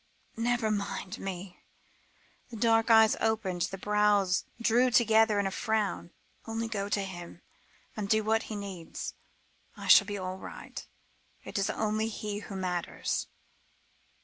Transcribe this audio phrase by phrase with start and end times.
[0.37, 1.59] "Never mind me,"
[2.49, 6.09] the dark eyes opened, the brows drew together in a frown;
[6.47, 7.43] "only go to him
[7.95, 9.13] and do what he needs.
[9.77, 10.83] I shall be all right;
[11.43, 13.27] it is only he who matters."